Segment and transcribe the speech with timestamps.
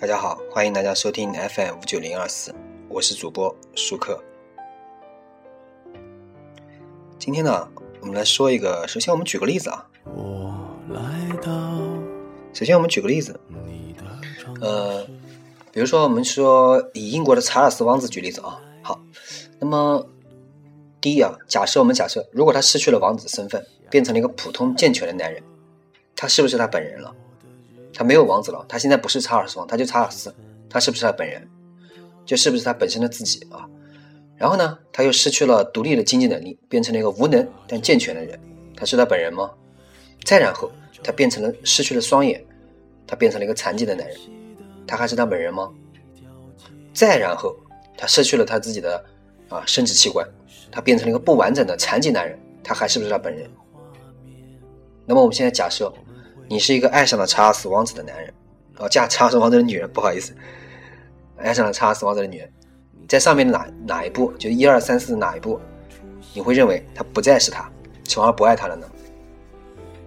[0.00, 2.54] 大家好，欢迎大家收听 FM 五九零二四，
[2.88, 4.18] 我是主播舒克。
[7.18, 7.68] 今天呢，
[8.00, 9.86] 我们来说一个，首先我们举个例子啊。
[12.54, 13.38] 首先我们举个例子，
[14.62, 15.04] 呃，
[15.70, 18.58] 比如说我们说以英国的查尔斯王子举例子啊。
[18.80, 18.98] 好，
[19.58, 20.08] 那么
[20.98, 25.42] 第一啊，假设我们假设，如果他失去了王子身份，变成了一个普通健全的男人，
[26.16, 27.14] 他是不是他本人了？
[27.92, 30.34] 他没有王子了，他现在不是查尔斯王，他就查尔斯，
[30.68, 31.48] 他是不是他本人？
[32.24, 33.68] 就是不是他本身的自己啊？
[34.36, 38.38] 然后呢，他又失去了独立的经济能力，变成了一个无能但健全的人，
[38.76, 39.50] 他是他本人吗？
[40.24, 40.70] 再然后，
[41.02, 42.44] 他变成了失去了双眼，
[43.06, 44.16] 他变成了一个残疾的男人，
[44.86, 45.70] 他还是他本人吗？
[46.94, 47.56] 再然后，
[47.96, 49.04] 他失去了他自己的
[49.48, 50.26] 啊生殖器官，
[50.70, 53.50] 他变成了一个不完整的残疾男人，他还是不是他本人？
[55.04, 55.92] 那么我们现在假设。
[56.50, 58.34] 你是一个爱上了查尔斯王子的男人，
[58.78, 60.34] 哦，嫁查尔斯王子的女人，不好意思，
[61.36, 62.52] 爱上了查尔斯王子的女人，
[63.06, 65.60] 在上面哪哪一步，就一二三四哪一步，
[66.34, 67.70] 你会认为他不再是他，
[68.02, 68.84] 从而不爱他了呢？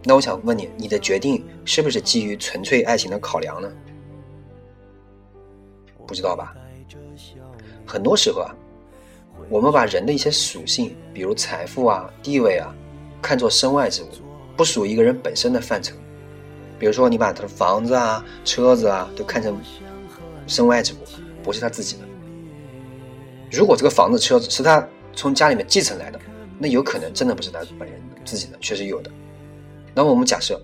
[0.03, 3.71] 那我想问你，你的决定是不是基于纯粹爱情的考量呢？
[6.05, 6.53] 不知道吧？
[7.85, 8.53] 很多时候啊，
[9.49, 12.75] 我们把人的一些属性，比如财富啊、地位啊，
[13.21, 14.07] 看作身外之物，
[14.57, 15.95] 不属于一个人本身的范畴。
[16.79, 19.57] 比如说，你把他的房子啊、车子啊都看成
[20.47, 20.97] 身外之物，
[21.41, 22.03] 不是他自己的。
[23.51, 26.19] 如果这个房子、车子是他从家里面继承来的，
[26.57, 29.11] 那有可能真的不是他本人自己的，确实有的。
[29.93, 30.59] 那么我们假设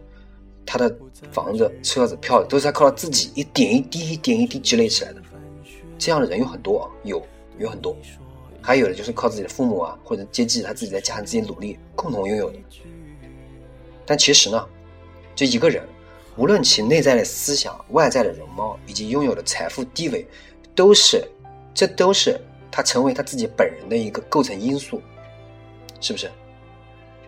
[0.65, 0.93] 他的
[1.31, 5.21] 房子、车子、票都是他靠他自己一点一滴、一点一滴积累起来的，
[5.97, 7.25] 这样的人有很多啊，有
[7.59, 7.95] 有很多。
[8.61, 12.57] 还有的就是靠自己的父母啊，或者接济他自己在家里自己努力共同拥有的。
[14.05, 14.67] 但其实呢，
[15.35, 15.83] 就一个人。
[16.35, 20.25] 无论其内在的思想、外在的容貌以及拥有的财富地位，
[20.73, 21.23] 都是，
[21.73, 22.39] 这都是
[22.71, 25.01] 他成为他自己本人的一个构成因素，
[25.99, 26.29] 是不是？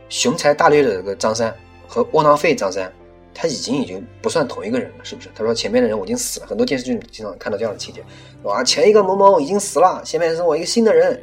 [0.08, 1.54] 雄才大略的这个张三
[1.88, 2.92] 和窝囊废张三，
[3.34, 5.30] 他已经已经不算同一个人了，是不是？
[5.34, 8.04] 他说前面的人我已经死了，很多电视剧经常看到这样的情节，
[8.44, 11.22] 哇，前一个某某已经死了，下面是我一个新的人，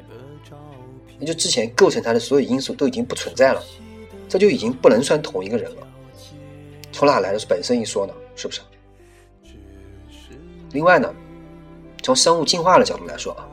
[1.19, 3.63] 那就之前构成他的所有因素都已经不存在了，
[4.29, 5.87] 这就已经不能算同一个人了。
[6.99, 8.13] 从哪来的是本身一说呢？
[8.35, 8.61] 是不是？
[10.73, 11.15] 另外呢，
[12.03, 13.47] 从生物进化的角度来说啊，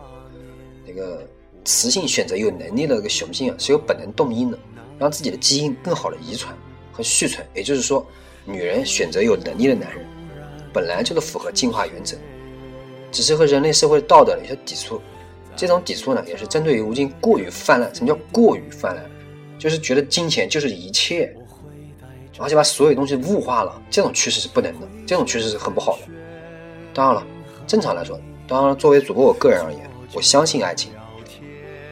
[0.84, 1.24] 那个
[1.64, 4.58] 雌性选择有能力的那个雄性啊，是有本能动因的，
[4.98, 6.58] 让自己的基因更好的遗传
[6.92, 7.46] 和续存。
[7.54, 8.04] 也就是说，
[8.46, 10.04] 女人选择有能力的男人，
[10.74, 12.18] 本来就是符合进化原则，
[13.12, 15.00] 只是和人类社会道德有些抵触。
[15.56, 17.94] 这种抵触呢，也是针对于如今过于泛滥。
[17.94, 19.06] 什么叫过于泛滥？
[19.60, 21.32] 就是觉得金钱就是一切。
[22.38, 26.04] 而且把所有东西物化了，这种趋势是不能的，这种趋势是很不好的。
[26.94, 27.28] 当然了，
[27.66, 30.92] 正常来说，当然作为主播我个人而言，我相信爱情，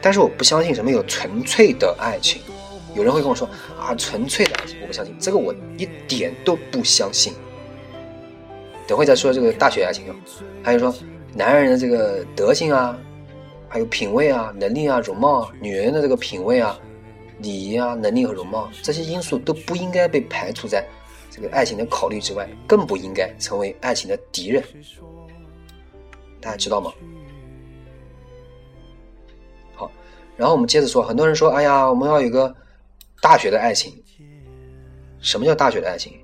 [0.02, 2.42] 但是我不相信什么有纯粹的爱情。
[2.94, 3.48] 有人会跟我说
[3.80, 7.32] 啊，纯粹的爱情我不相信，这个我一点都不相信。
[8.86, 10.04] 等会再说这个大学爱情，
[10.62, 10.94] 还有说
[11.34, 12.96] 男人的这个德行啊，
[13.68, 16.78] 还有品味啊、能力啊、容貌啊，女人的这个品味啊。
[17.44, 20.84] 礼仪啊，能力和容貌这些因素都不应该被排除在
[21.30, 24.64] 这个爱情的考虑之外，更不应该成为爱情的敌人。
[26.40, 26.90] 大家知道吗？
[29.74, 29.90] 好，
[30.36, 32.54] 然后我们接着说，很多人说：“哎呀，我们要有个
[33.20, 33.92] 大学的爱情。”
[35.20, 36.18] 什么叫大学的爱情？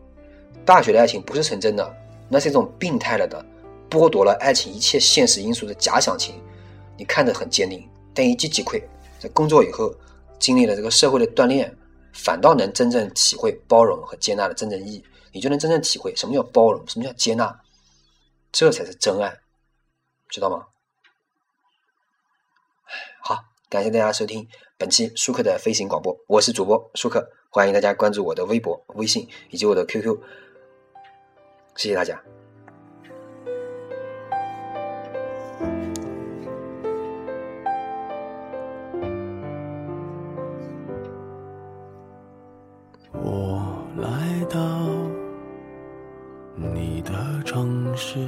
[0.65, 1.97] 大学的爱情不是纯真的，
[2.29, 3.45] 那是一种病态了的，
[3.91, 6.35] 剥夺了爱情一切现实因素的假想情。
[6.97, 8.83] 你看着很坚定，但一击即溃，
[9.19, 9.95] 在工作以后。
[10.41, 11.73] 经历了这个社会的锻炼，
[12.13, 15.05] 反倒能真正体会包容和接纳的真正意义。
[15.33, 17.61] 你就能真正体会什么叫包容，什么叫接纳，
[18.51, 19.39] 这才是真爱，
[20.29, 20.67] 知道吗？
[23.23, 23.37] 好，
[23.69, 30.19] 感谢大家收听本期舒克的飞行广播，我是主播舒克，欢迎大家关注我的微博、微信以及我的 QQ，
[31.77, 32.40] 谢谢大家。
[46.93, 48.19] 你的城市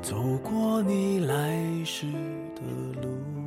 [0.00, 2.06] 走过你来时
[2.54, 3.43] 的路。